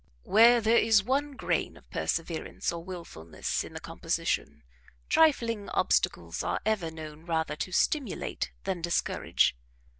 Where 0.23 0.61
there 0.61 0.79
is 0.79 1.03
one 1.03 1.33
grain 1.33 1.77
of 1.77 1.87
perseverance 1.91 2.71
or 2.73 2.83
wilfulness 2.83 3.63
in 3.63 3.73
the 3.75 3.79
composition, 3.79 4.63
trifling 5.09 5.69
obstacles 5.69 6.41
are 6.41 6.59
ever 6.65 6.89
known 6.89 7.23
rather 7.27 7.55
to 7.57 7.71
stimulate 7.71 8.49
than 8.63 8.81
discourage. 8.81 9.55